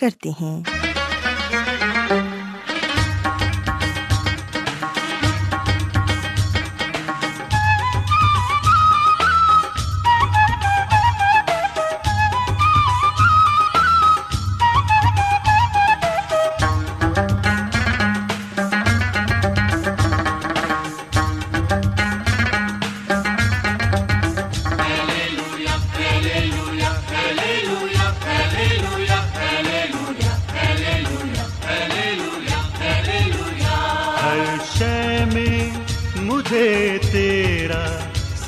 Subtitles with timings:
[0.00, 0.89] کرتے ہیں۔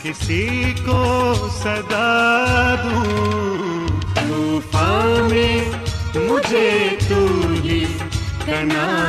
[0.10, 5.58] کسی کو صدا دوں۔ طوفان میں
[6.16, 7.26] مجھے تو
[7.64, 7.86] ہی
[8.46, 9.09] کنارا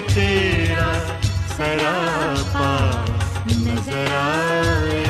[0.13, 0.91] تیرا
[1.57, 2.71] سراپا
[3.65, 5.03] نظر آئے۔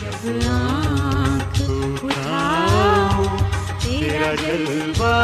[0.00, 1.60] جب آنکھ
[2.04, 3.36] اٹھاؤں
[3.82, 5.16] تیرا جلوہ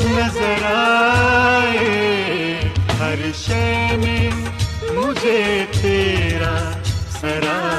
[0.00, 1.88] نظر آئے۔
[3.00, 4.30] ہر شے میں
[4.94, 6.54] مجھے تیرا
[7.20, 7.73] سراپا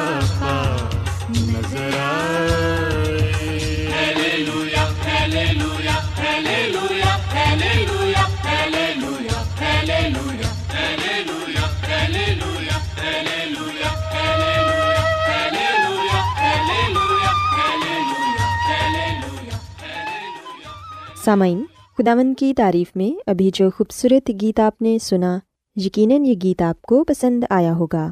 [21.26, 21.64] سامعین
[21.98, 25.40] خداون کی تعریف میں ابھی جو خوبصورت گیت آپ نے سنا،
[25.76, 28.12] یقیناً یہ گیت آپ کو پسند آیا ہوگا۔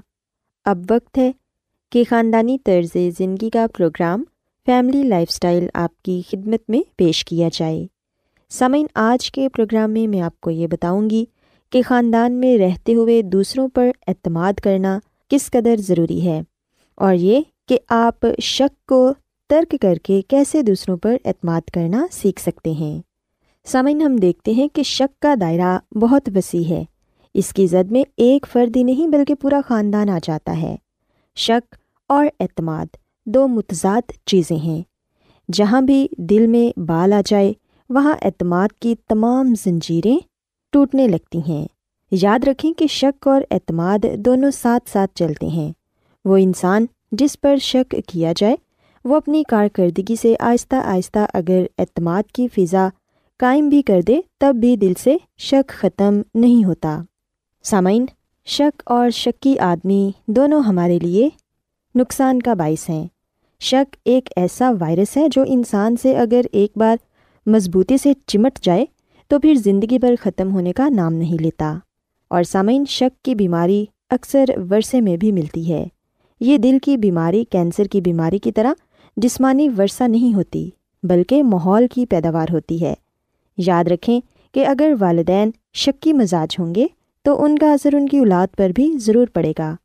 [0.66, 1.32] اب وقت ہے
[1.92, 4.24] کہ خاندانی طرز زندگی کا پروگرام
[4.66, 7.88] فیملی لائف سٹائل آپ کی خدمت میں پیش کیا جائے۔
[8.50, 11.26] سامعین، آج کے پروگرام میں میں آپ کو یہ بتاؤں گی
[11.70, 15.00] کہ خاندان میں رہتے ہوئے دوسروں پر اعتماد کرنا
[15.30, 16.42] کس قدر ضروری ہے
[16.96, 19.14] اور یہ کہ آپ شک کو
[19.50, 23.02] ترک کر کے کیسے دوسروں پر اعتماد کرنا سیکھ سکتے ہیں۔
[23.66, 26.84] سامعین، ہم دیکھتے ہیں کہ شک کا دائرہ بہت وسیع ہے۔
[27.34, 30.76] اس کی زد میں ایک فرد ہی نہیں بلکہ پورا خاندان آ جاتا ہے۔
[31.36, 31.76] شک
[32.08, 32.86] اور اعتماد
[33.26, 34.82] دو متضاد چیزیں ہیں۔
[35.52, 37.54] جہاں بھی دل میں بال آ جائے،
[37.90, 40.18] وہاں اعتماد کی تمام زنجیریں
[40.72, 41.68] ٹوٹنے لگتی ہیں۔
[42.12, 45.72] یاد رکھیں کہ شک اور اعتماد دونوں ساتھ ساتھ چلتے ہیں۔
[46.26, 48.56] وہ انسان جس پر شک کیا جائے
[49.06, 52.88] وہ اپنی کارکردگی سے آہستہ آہستہ اگر اعتماد کی فضا
[53.38, 57.02] قائم بھی کر دے، تب بھی دل سے شک ختم نہیں ہوتا۔
[57.64, 58.06] سامعین،
[58.46, 61.30] شک اور شکی آدمی دونوں ہمارے لیے
[61.96, 63.08] نقصان کا باعث ہیں۔
[63.60, 66.98] شک ایک ایسا وائرس ہے جو انسان سے اگر ایک بار
[67.50, 68.86] مضبوطی سے چمٹ جائے،
[69.28, 71.78] تو پھر زندگی بھر ختم ہونے کا نام نہیں لیتا۔
[72.28, 75.86] اور سامعین، شک کی بیماری اکثر ورثے میں بھی ملتی ہے۔
[76.40, 78.74] یہ دل کی بیماری، کینسر کی بیماری کی طرح
[79.18, 80.70] جسمانی ورثہ نہیں ہوتی،
[81.04, 82.94] بلکہ ماحول کی پیداوار ہوتی ہے۔
[83.58, 84.20] یاد رکھیں
[84.54, 86.88] کہ اگر والدین شکی مزاج ہوں گے،
[87.22, 89.76] تو ان کا اثر ان کی اولاد پر بھی ضرور پڑے گا۔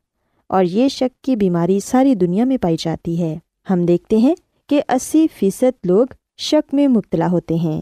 [0.47, 3.37] اور یہ شک کی بیماری ساری دنیا میں پائی جاتی ہے۔
[3.69, 4.35] ہم دیکھتے ہیں
[4.69, 6.05] کہ اسی فیصد لوگ
[6.37, 7.81] شک میں مبتلا ہوتے ہیں۔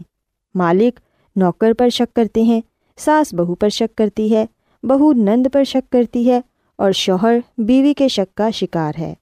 [0.54, 1.00] مالک
[1.36, 2.60] نوکر پر شک کرتے ہیں،
[2.96, 4.46] ساس بہو پر شک کرتی ہے،
[4.82, 6.40] بہو نند پر شک کرتی ہے،
[6.76, 9.14] اور شوہر بیوی کے شک کا شکار ہے۔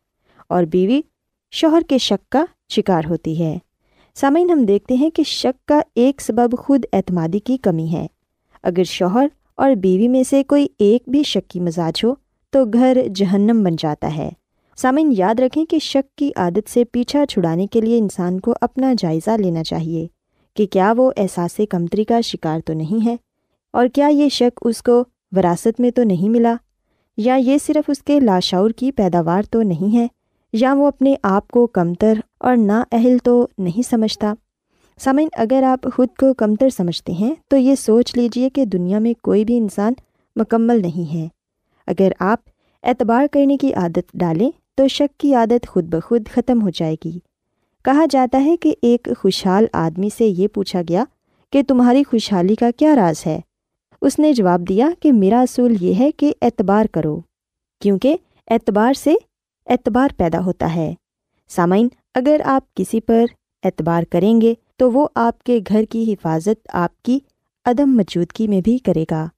[0.48, 1.00] اور بیوی
[1.50, 3.58] شوہر کے شک کا شکار ہوتی ہے۔
[4.14, 8.06] سامعین، ہم دیکھتے ہیں کہ شک کا ایک سبب خود اعتمادی کی کمی ہے۔
[8.62, 12.14] اگر شوہر اور بیوی میں سے کوئی ایک بھی شک کی مزاج ہو،
[12.50, 14.30] تو گھر جہنم بن جاتا ہے۔
[14.76, 18.94] سامعین، یاد رکھیں کہ شک کی عادت سے پیچھا چھڑانے کے لیے انسان کو اپنا
[18.98, 20.06] جائزہ لینا چاہیے
[20.56, 23.16] کہ کیا وہ احساس کمتری کا شکار تو نہیں ہے؟
[23.72, 25.04] اور کیا یہ شک اس کو
[25.36, 26.54] وراثت میں تو نہیں ملا؟
[27.16, 30.06] یا یہ صرف اس کے لاشعور کی پیداوار تو نہیں ہے؟
[30.58, 34.34] یا وہ اپنے آپ کو کمتر اور نا اہل تو نہیں سمجھتا۔
[34.98, 39.14] سامعین، اگر آپ خود کو کمتر سمجھتے ہیں، تو یہ سوچ لیجیے کہ دنیا میں
[39.22, 39.92] کوئی بھی انسان
[40.36, 41.28] مکمل نہیں ہے۔
[41.86, 42.38] اگر آپ
[42.82, 47.18] اعتبار کرنے کی عادت ڈالیں، تو شک کی عادت خود بخود ختم ہو جائے گی۔
[47.84, 51.04] کہا جاتا ہے کہ ایک خوشحال آدمی سے یہ پوچھا گیا
[51.52, 53.40] کہ تمہاری خوشحالی کا کیا راز ہے؟
[54.02, 57.20] اس نے جواب دیا کہ میرا اصول یہ ہے کہ اعتبار کرو،
[57.80, 58.16] کیونکہ
[58.50, 59.14] اعتبار سے
[59.66, 60.94] اعتبار پیدا ہوتا ہے۔
[61.48, 63.24] سامعین، اگر آپ کسی پر
[63.64, 67.18] اعتبار کریں گے، تو وہ آپ کے گھر کی حفاظت آپ کی
[67.64, 69.28] عدم موجودگی میں بھی کرے گا۔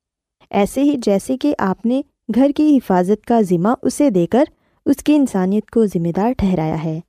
[0.50, 2.02] ایسے ہی جیسے کہ آپ نے
[2.34, 4.44] گھر کی حفاظت کا ذمہ اسے دے کر
[4.86, 7.00] اس کی انسانیت کو ذمہ دار ٹھہرایا ہے۔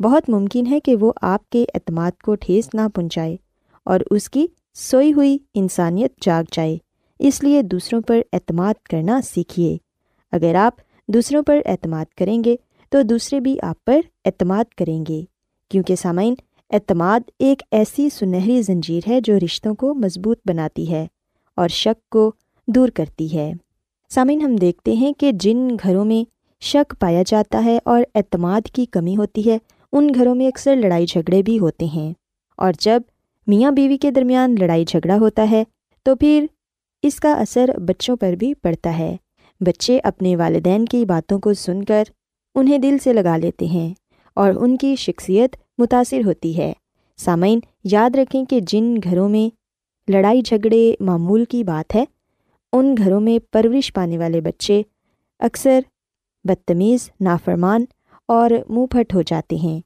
[0.00, 3.36] بہت ممکن ہے کہ وہ آپ کے اعتماد کو ٹھیس نہ پہنچائے
[3.84, 6.78] اور اس کی سوئی ہوئی انسانیت جاگ جائے۔
[7.18, 9.76] اس لیے دوسروں پر اعتماد کرنا سیکھیے۔
[10.32, 10.74] اگر آپ
[11.14, 12.56] دوسروں پر اعتماد کریں گے
[12.88, 15.22] تو دوسرے بھی آپ پر اعتماد کریں گے۔
[15.70, 16.34] کیونکہ سامعین،
[16.70, 21.06] اعتماد ایک ایسی سنہری زنجیر ہے جو رشتوں کو مضبوط بناتی ہے
[21.56, 22.32] اور شک کو
[22.66, 23.52] دور کرتی ہے۔
[24.10, 28.86] سامعین، ہم دیکھتے ہیں کہ جن گھروں میں شک پایا جاتا ہے اور اعتماد کی
[28.86, 29.58] کمی ہوتی ہے،
[29.92, 32.12] ان گھروں میں اکثر لڑائی جھگڑے بھی ہوتے ہیں۔
[32.56, 33.02] اور جب
[33.46, 35.64] میاں بیوی کے درمیان لڑائی جھگڑا ہوتا ہے،
[36.02, 36.46] تو پھر
[37.02, 39.16] اس کا اثر بچوں پر بھی پڑتا ہے۔
[39.60, 42.04] بچے اپنے والدین کی باتوں کو سن کر
[42.54, 43.94] انہیں دل سے لگا لیتے ہیں
[44.34, 46.72] اور ان کی شخصیت متاثر ہوتی ہے۔
[47.16, 49.54] سامعین، یاد رکھیں کہ جن گھروں میں
[50.10, 52.04] لڑائی جھگڑے معمول کی بات ہے،
[52.72, 54.82] ان گھروں میں پرورش پانے والے بچے
[55.38, 55.80] اکثر
[56.44, 57.84] بدتمیز، نافرمان
[58.28, 59.80] اور منہ پھٹ ہو جاتے ہیں۔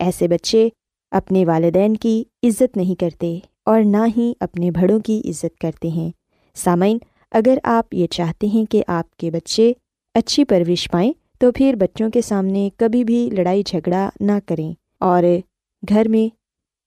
[0.00, 0.68] ایسے بچے
[1.10, 6.10] اپنے والدین کی عزت نہیں کرتے اور نہ ہی اپنے بڑوں کی عزت کرتے ہیں۔
[6.54, 6.98] سامعین
[7.30, 9.72] اگر آپ یہ چاہتے ہیں کہ آپ کے بچے
[10.14, 15.22] اچھی پرورش پائیں، تو پھر بچوں کے سامنے کبھی بھی لڑائی جھگڑا نہ کریں اور
[15.88, 16.34] گھر میں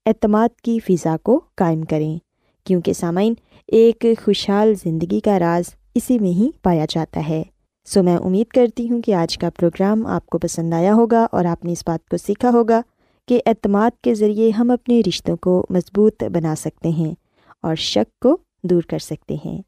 [0.05, 2.17] اعتماد کی فضا کو قائم کریں،
[2.63, 3.33] کیونکہ سامعین،
[3.67, 7.43] ایک خوشحال زندگی کا راز اسی میں ہی پایا جاتا ہے۔
[7.85, 11.45] سو میں امید کرتی ہوں کہ آج کا پروگرام آپ کو پسند آیا ہوگا اور
[11.45, 12.81] آپ نے اس بات کو سیکھا ہوگا
[13.27, 17.13] کہ اعتماد کے ذریعے ہم اپنے رشتوں کو مضبوط بنا سکتے ہیں
[17.61, 19.61] اور شک کو دور کر سکتے ہیں۔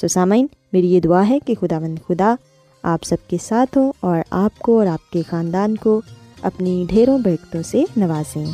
[0.00, 2.34] سو سامعین، میری یہ دعا ہے کہ خدا مند خدا
[2.82, 6.00] آپ سب کے ساتھ ہوں اور آپ کو اور آپ کے خاندان کو
[6.42, 8.46] اپنی ڈھیروں برکتوں سے نوازیں۔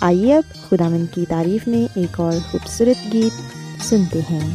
[0.00, 4.54] آئیے اب خدا مند کی تعریف میں ایک اور خوبصورت گیت سنتے ہیں۔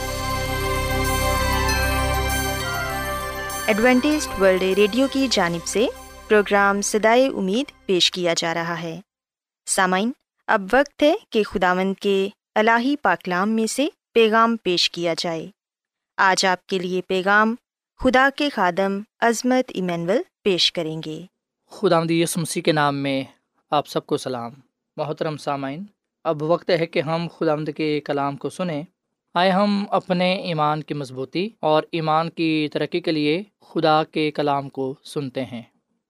[3.67, 5.87] Adventist World Radio کی جانب سے
[6.27, 9.01] پروگرام سدائے امید پیش کیا جا رہا ہے۔
[9.65, 10.11] سامعین،
[10.47, 15.47] اب وقت ہے کہ خداوند کے الہی پاکلام میں سے پیغام پیش کیا جائے۔
[16.17, 17.55] آج آپ کے لیے پیغام
[17.99, 21.21] خدا کے خادم عظمت ایمینول پیش کریں گے۔
[21.71, 23.23] خدا یس مسیح کے نام میں
[23.71, 24.51] آپ سب کو سلام۔
[24.97, 25.83] محترم سامعین،
[26.23, 28.83] اب وقت ہے کہ ہم خدا کے کلام کو سنیں۔
[29.33, 34.69] آئے ہم اپنے ایمان کی مضبوطی اور ایمان کی ترقی کے لیے خدا کے کلام
[34.69, 35.61] کو سنتے ہیں۔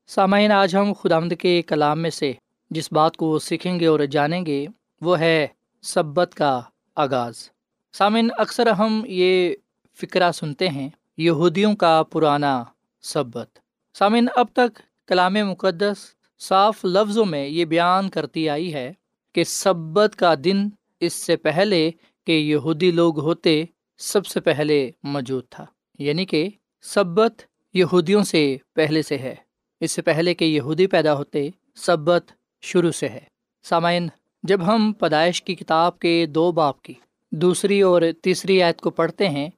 [0.07, 2.33] سامعین، آج ہم خدا کے کلام میں سے
[2.69, 4.65] جس بات کو سیکھیں گے اور جانیں گے،
[5.01, 5.47] وہ ہے
[5.81, 6.61] سبت کا
[6.95, 7.49] آغاز۔
[7.93, 9.55] سامعین، اکثر ہم یہ
[9.93, 12.63] فکرہ سنتے ہیں، یہودیوں کا پرانا
[13.01, 13.59] سبت۔
[13.93, 15.97] سامعین، اب تک کلام مقدس
[16.39, 18.93] صاف لفظوں میں یہ بیان کرتی آئی ہے
[19.33, 21.91] کہ سبت کا دن اس سے پہلے
[22.25, 23.63] کہ یہودی لوگ ہوتے
[23.99, 25.65] سب سے پہلے موجود تھا
[25.99, 26.47] یعنی کہ
[26.83, 27.41] سبت
[27.73, 29.35] یہودیوں سے پہلے سے ہے۔
[29.81, 32.31] اس سے پہلے کہ یہودی پیدا ہوتے سبت
[32.61, 33.19] شروع سے ہے۔
[33.63, 34.07] سامعین،
[34.43, 36.93] جب ہم پیدائش کی کتاب کے دو باپ کی
[37.31, 39.49] دوسری اور تیسری آیت کو پڑھتے ہیں،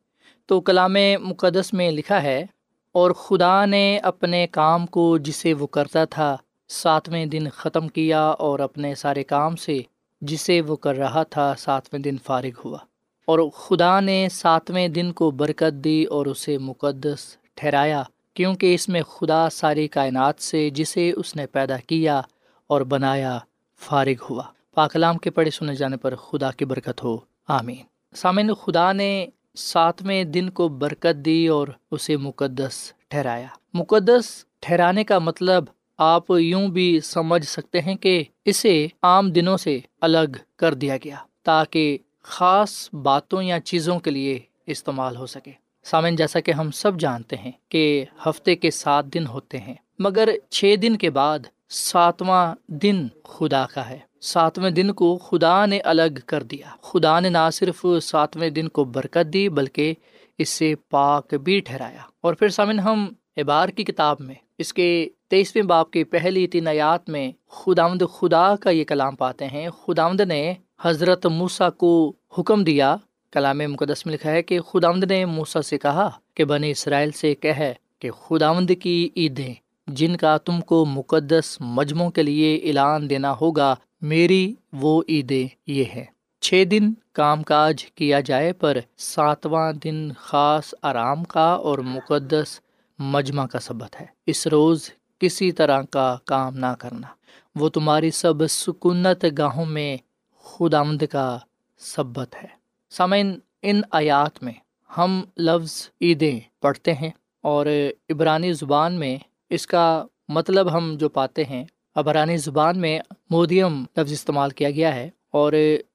[0.46, 2.46] تو کلام مقدس میں لکھا ہے،
[2.92, 6.36] اور خدا نے اپنے کام کو جسے وہ کرتا تھا،
[6.68, 9.82] ساتویں دن ختم کیا اور اپنے سارے کام سے
[10.24, 12.78] جسے وہ کر رہا تھا ساتویں دن فارغ ہوا
[13.26, 19.02] اور خدا نے ساتویں دن کو برکت دی اور اسے مقدس ٹھہرایا، کیونکہ اس میں
[19.02, 22.22] خدا ساری کائنات سے جسے اس نے پیدا کیا
[22.68, 23.40] اور بنایا
[23.80, 28.92] فارغ ہوا۔ پاکلام کے پڑھے سنے جانے پر خدا کی برکت ہو۔ آمین۔ سامعین، خدا
[28.92, 35.64] نے ساتویں دن کو برکت دی اور اسے مقدس ٹھہرایا۔ مقدس ٹھہرانے کا مطلب
[35.98, 41.16] آپ یوں بھی سمجھ سکتے ہیں کہ اسے عام دنوں سے الگ کر دیا گیا
[41.44, 45.52] تاکہ خاص باتوں یا چیزوں کے لیے استعمال ہو سکے۔
[45.84, 50.30] سامن جیسا کہ ہم سب جانتے ہیں کہ ہفتے کے سات دن ہوتے ہیں، مگر
[50.50, 56.20] چھ دن کے بعد ساتواں دن خدا کا ہے۔ ساتویں دن کو خدا نے الگ
[56.26, 59.94] کر دیا۔ خدا نے نہ صرف ساتویں دن کو برکت دی، بلکہ
[60.38, 65.10] اس سے پاک بھی ٹھہرایا۔ اور پھر سامن ہم اعبار کی کتاب میں اس کے
[65.34, 70.20] تیسویں باپ کی پہلی تین آیات میں خداوند خدا کا یہ کلام پاتے ہیں۔ خداوند
[70.20, 72.96] نے حضرت موسا کو حکم دیا،
[73.32, 77.36] کلام مقدس میں لکھا ہے کہ خداوند نے موسا سے کہا کہ بنی اسرائیل سے
[77.36, 77.52] کہ
[78.00, 79.54] کہ خداوند کی عیدیں،
[79.88, 85.84] جن کا تم کو مقدس مجموعوں کے لیے اعلان دینا ہوگا، میری وہ عیدیں یہ
[85.96, 86.06] ہے
[86.42, 92.60] چھ دن کام کاج کیا جائے پر ساتواں دن خاص آرام کا اور مقدس
[93.00, 97.08] مجمع کا سبت ہے۔ اس روز کسی طرح کا کام نہ کرنا۔
[97.56, 99.98] وہ تمہاری سب سکونت گاہوں میں
[100.36, 101.38] خود آمد کا
[101.78, 102.48] سبت ہے۔
[102.90, 104.54] سامعین، ان آیات میں
[104.98, 107.10] ہم لفظ عیدیں پڑھتے ہیں
[107.42, 107.66] اور
[108.10, 109.18] عبرانی زبان میں
[109.50, 113.00] اس کا مطلب ہم جو پاتے ہیں، عبرانی زبان میں
[113.30, 115.54] مودیم لفظ استعمال کیا گیا ہے اور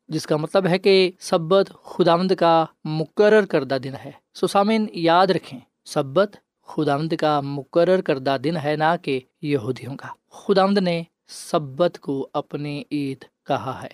[0.08, 5.26] جس کا مطلب ہے کہ سبت خدامد کا مقرر کردہ دن ہے۔ سو سامعین، یاد
[5.26, 6.36] رکھیں، سبت
[6.68, 12.82] خدامد کا مقرر کردہ دن ہے نہ کہ یہودیوں کا۔ خدامد نے سبت کو اپنی
[12.92, 13.88] عید کہا ہے۔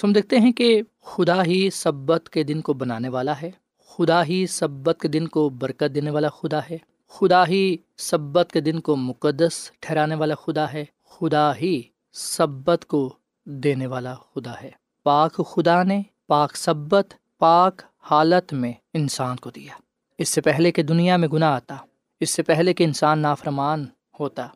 [0.00, 3.50] سم دیکھتے ہیں کہ خدا ہی سبت کے دن کو بنانے والا ہے۔
[3.88, 8.60] خدا ہی سبت کے دن کو برکت دینے والا خدا ہے۔ خدا ہی سبت کے
[8.60, 11.82] دن کو مقدس ٹھہرانے والا خدا ہے۔ خدا ہی
[12.12, 14.70] سبت کو دینے والا خدا ہے۔
[15.02, 19.72] پاک خدا نے پاک سبت، پاک حالت میں انسان کو دیا۔
[20.18, 21.76] اس سے پہلے کہ دنیا میں گناہ آتا
[22.22, 23.86] اس سے پہلے کہ انسان نافرمان
[24.20, 24.46] ہوتا۔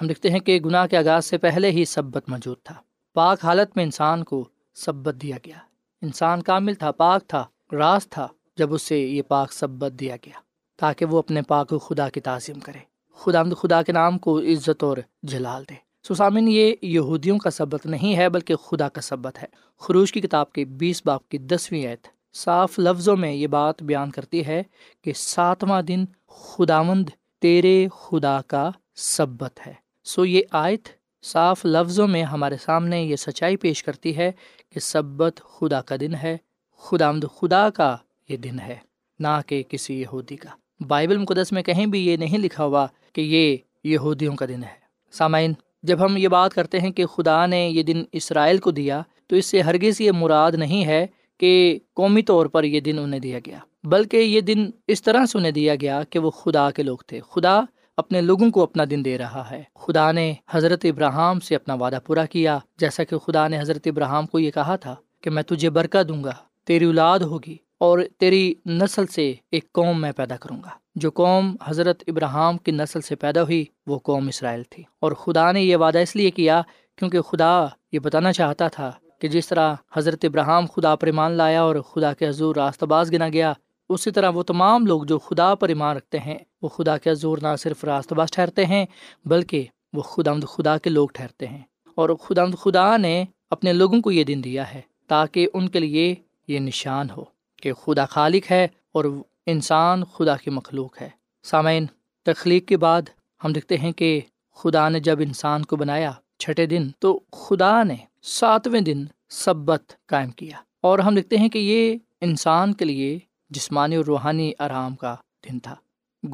[0.00, 2.74] ہم دیکھتے ہیں کہ گناہ کے آغاز سے پہلے ہی سبت موجود تھا۔
[3.14, 5.56] پاک حالت میں انسان کو سبت دیا گیا۔
[6.02, 10.40] انسان کامل تھا، پاک تھا، راز تھا جب اسے یہ پاک سبت دیا گیا،
[10.76, 12.78] تاکہ وہ اپنے پاک خدا کی تعظیم کرے۔
[13.14, 15.74] خدا خدا کے نام کو عزت اور جلال دے۔
[16.08, 19.46] سسامن یہ یہودیوں کا سبت نہیں ہے، بلکہ خدا کا سبت ہے۔
[19.78, 24.10] خروش کی کتاب کے بیس باپ کی دسویں ایت صاف لفظوں میں یہ بات بیان
[24.10, 24.62] کرتی ہے
[25.02, 27.08] کہ ساتواں دن خداوند
[27.42, 29.72] تیرے خدا کا سبت ہے۔
[30.04, 30.88] سو یہ آیت
[31.22, 34.32] صاف لفظوں میں ہمارے سامنے یہ سچائی پیش کرتی ہے
[34.70, 36.36] کہ سبت خدا کا دن ہے
[36.82, 37.96] خدا آمد خدا کا
[38.28, 38.76] یہ دن ہے،
[39.18, 40.50] نہ کہ کسی یہودی کا۔
[40.86, 44.80] بائبل مقدس میں کہیں بھی یہ نہیں لکھا ہوا کہ یہ یہودیوں کا دن ہے۔
[45.10, 49.02] سامعین، جب ہم یہ بات کرتے ہیں کہ خدا نے یہ دن اسرائیل کو دیا
[49.26, 51.06] تو اس سے ہرگز یہ مراد نہیں ہے
[51.42, 55.38] کہ قومی طور پر یہ دن انہیں دیا گیا، بلکہ یہ دن اس طرح سے
[55.38, 57.60] انہیں دیا گیا کہ وہ خدا کے لوگ تھے۔ خدا
[57.96, 61.98] اپنے لوگوں کو اپنا دن دے رہا ہے۔ خدا نے حضرت ابراہم سے اپنا وعدہ
[62.06, 65.70] پورا کیا۔ جیسا کہ خدا نے حضرت ابراہم کو یہ کہا تھا کہ میں تجھے
[65.70, 66.32] برکت دوں گا،
[66.66, 71.56] تیری اولاد ہوگی اور تیری نسل سے ایک قوم میں پیدا کروں گا۔ جو قوم
[71.64, 75.76] حضرت ابراہم کی نسل سے پیدا ہوئی، وہ قوم اسرائیل تھی۔ اور خدا نے یہ
[75.76, 76.62] وعدہ اس لیے کیا
[76.96, 81.62] کیونکہ خدا یہ بتانا چاہتا تھا کہ جس طرح حضرت ابراہم خدا پر ایمان لایا
[81.62, 83.52] اور خدا کے حضور راستہ باز گنا گیا،
[83.88, 87.38] اسی طرح وہ تمام لوگ جو خدا پر ایمان رکھتے ہیں، وہ خدا کے حضور
[87.42, 88.86] نہ صرف راست باز ٹھہرتے ہیں،
[89.24, 91.62] بلکہ وہ خدا خدا کے لوگ ٹھہرتے ہیں۔
[91.94, 96.14] اور خدا خدا نے اپنے لوگوں کو یہ دن دیا ہے تاکہ ان کے لیے
[96.48, 97.24] یہ نشان ہو
[97.62, 99.04] کہ خدا خالق ہے اور
[99.46, 101.08] انسان خدا کی مخلوق ہے۔
[101.42, 101.86] سامعین،
[102.22, 103.02] تخلیق کے بعد
[103.44, 104.20] ہم دیکھتے ہیں کہ
[104.54, 110.30] خدا نے جب انسان کو بنایا چھٹے دن، تو خدا نے ساتویں دن سبت قائم
[110.30, 113.18] کیا۔ اور ہم دیکھتے ہیں کہ یہ انسان کے لیے
[113.50, 115.74] جسمانی اور روحانی آرام کا دن تھا۔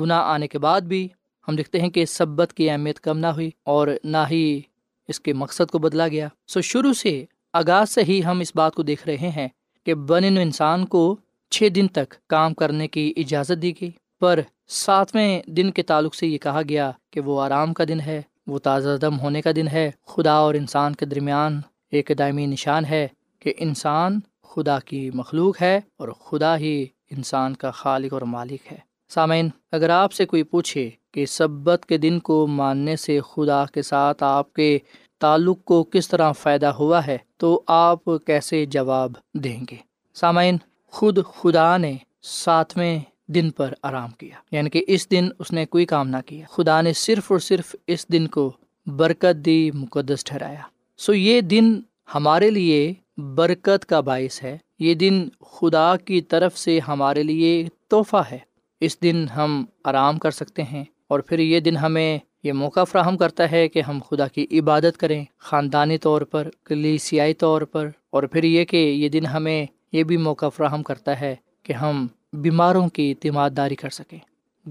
[0.00, 1.08] گناہ آنے کے بعد بھی
[1.48, 4.60] ہم دیکھتے ہیں کہ سبت کی اہمیت کم نہ ہوئی اور نہ ہی
[5.08, 8.74] اس کے مقصد کو بدلا گیا۔ سو شروع سے آغاز سے ہی ہم اس بات
[8.74, 9.48] کو دیکھ رہے ہیں
[9.84, 11.16] کہ بن انسان کو
[11.50, 16.26] چھ دن تک کام کرنے کی اجازت دی گئی۔ پر ساتویں دن کے تعلق سے
[16.26, 19.68] یہ کہا گیا کہ وہ آرام کا دن ہے، وہ تازہ دم ہونے کا دن
[19.68, 25.62] ہے، خدا اور انسان کے درمیان ایک دائمی نشان ہے کہ انسان خدا کی مخلوق
[25.62, 30.42] ہے اور خدا ہی انسان کا خالق اور مالک ہے۔ سامعین، اگر آپ سے کوئی
[30.42, 34.78] پوچھے کہ سبت کے دن کو ماننے سے خدا کے ساتھ آپ کے
[35.18, 39.76] تعلق کو کس طرح فائدہ ہوا ہے، تو آپ کیسے جواب دیں گے؟
[40.14, 45.66] سامعین، خود خدا نے ساتویں دن پر آرام کیا یعنی کہ اس دن اس نے
[45.66, 48.52] کوئی کام نہ کیا۔ خدا نے صرف اور صرف اس دن کو
[48.86, 50.62] برکت دی، مقدس ٹھہرایا۔
[50.98, 51.80] سو یہ دن
[52.14, 58.22] ہمارے لیے برکت کا باعث ہے۔ یہ دن خدا کی طرف سے ہمارے لیے تحفہ
[58.30, 58.38] ہے۔
[58.80, 63.16] اس دن ہم آرام کر سکتے ہیں اور پھر یہ دن ہمیں یہ موقع فراہم
[63.16, 68.22] کرتا ہے کہ ہم خدا کی عبادت کریں، خاندانی طور پر، کلیسیائی طور پر، اور
[68.22, 72.88] پھر یہ کہ یہ دن ہمیں یہ بھی موقع فراہم کرتا ہے کہ ہم بیماروں
[72.88, 74.18] کی اعتماد داری کر سکیں،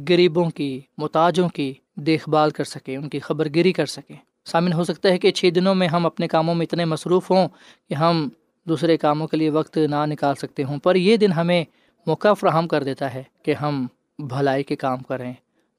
[0.10, 4.16] غریبوں کی، محتاجوں کی دیکھ بھال کر سکیں، ان کی خبر گیری کر سکیں۔
[4.52, 7.48] شامل ہو سکتا ہے کہ چھ دنوں میں ہم اپنے کاموں میں اتنے مصروف ہوں
[7.90, 8.30] کہ ہم
[8.64, 11.66] دوسرے کاموں کے لیے وقت نہ نکال سکتے ہوں۔ پر یہ دن ہمیں
[12.08, 13.88] موقع فراہم کر دیتا ہے کہ ہم
[14.20, 15.34] بھلائی کے کام کریں،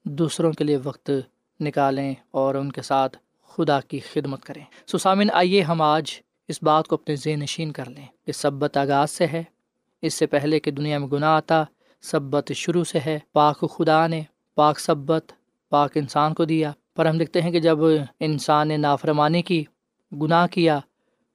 [0.05, 1.11] دوسروں کے لیے وقت
[1.59, 6.11] نکالیں اور ان کے ساتھ خدا کی خدمت کریں۔ سو سامن، آئیے ہم آج
[6.47, 9.43] اس بات کو اپنے ذہن نشین کر لیں کہ سبت آغاز سے ہے۔
[10.01, 11.63] اس سے پہلے کہ دنیا میں گناہ آتا،
[12.01, 14.21] سبت شروع سے ہے۔ پاک خدا نے
[14.55, 15.31] پاک سبت
[15.69, 17.77] پاک انسان کو دیا۔ پر ہم دیکھتے ہیں کہ جب
[18.19, 19.63] انسان نے نافرمانی کی،
[20.21, 20.79] گناہ کیا،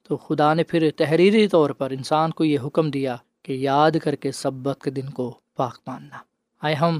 [0.03, 4.15] تو خدا نے پھر تحریری طور پر انسان کو یہ حکم دیا کہ یاد کر
[4.15, 6.17] کے سبت کے دن کو پاک ماننا۔
[6.61, 6.99] آئے ہم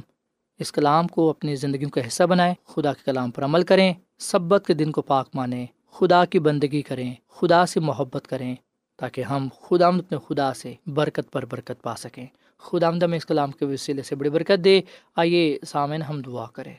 [0.60, 4.64] اس کلام کو اپنی زندگیوں کا حصہ بنائیں، خدا کے کلام پر عمل کریں، سبت
[4.68, 8.56] کے دن کو پاک مانیں، خدا کی بندگی کریں، خدا سے محبت کریں،
[8.98, 12.26] تاکہ ہم خدا اپنے خدا سے برکت پر برکت پا سکیں۔
[12.58, 14.82] خدا آمد میں اس کلام کے وسیلے سے بڑی برکت دے۔
[15.16, 16.74] آئیے سامعین ہم دعا کریں۔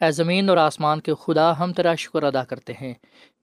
[0.00, 2.94] اے زمین اور آسمان کے خدا ہم تیرا شکر ادا کرتے ہیں۔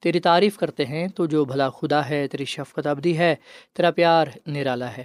[0.01, 3.35] تیری تعریف کرتے ہیں، تو جو بھلا خدا ہے، تیری شفقت ابدی ہے،
[3.73, 5.03] تیرا پیار نرالا ہے۔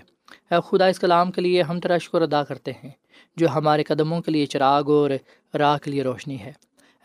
[0.50, 2.90] اے خدا، اس کلام کے لیے ہم تیرا شکر ادا کرتے ہیں،
[3.36, 5.10] جو ہمارے قدموں کے لیے چراغ اور
[5.58, 6.52] راہ کے لیے روشنی ہے۔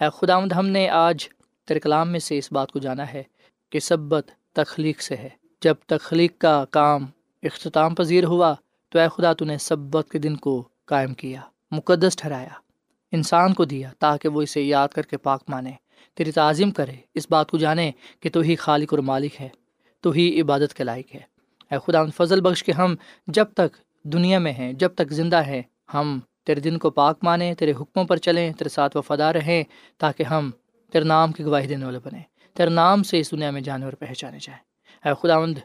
[0.02, 1.28] اے خدا آمد ہم نے آج
[1.68, 3.24] تیرے کلام میں سے اس بات کو جانا ہے
[3.70, 5.30] کہ سبت تخلیق سے ہے۔
[5.62, 7.06] جب تخلیق کا کام
[7.44, 8.54] اختتام پذیر ہوا،
[8.90, 12.63] تو اے خدا، تو نے سبت کے دن کو قائم کیا، مقدس ٹھہرایا۔
[13.14, 15.72] انسان کو دیا تاکہ وہ اسے یاد کر کے پاک مانے۔
[16.14, 19.50] تیری تعظیم کرے، اس بات کو جانے کہ تو ہی خالق اور مالک ہے،
[20.02, 21.20] تو ہی عبادت کے لائق ہے۔
[21.72, 22.96] اے خدا فضل بخش کے ہم
[23.28, 25.62] جب تک دنیا میں ہیں، جب تک زندہ ہیں،
[25.94, 29.64] ہم تیرے دن کو پاک مانیں، تیرے حکموں پر چلیں، تیرے ساتھ وفادار رہیں،
[29.98, 30.52] تاکہ ہم
[30.92, 32.24] تیرے نام کی گواہی دینے والے بنیں۔
[32.54, 34.62] تیرے نام سے اس دنیا میں جانے اور پہچانے جائیں۔
[35.06, 35.58] اے خداوند،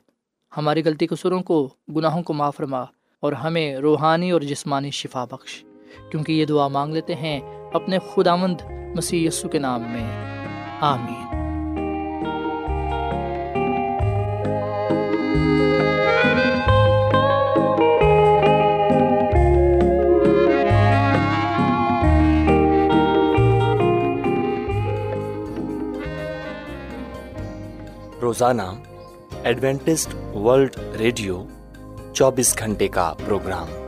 [0.56, 2.80] ہماری غلطی قصوروں کو، گناہوں کو معاف فرما
[3.20, 5.64] اور ہمیں روحانی اور جسمانی شفا بخش۔
[6.10, 7.40] کیونکہ یہ دعا مانگ لیتے ہیں
[7.72, 8.60] اپنے خداوند
[8.96, 10.28] مسیح یسو کے نام میں۔
[10.80, 11.28] آمین۔
[28.22, 28.62] روزانہ
[29.42, 31.44] ایڈوینٹسٹ ورلڈ ریڈیو
[32.12, 33.87] چوبیس گھنٹے کا پروگرام۔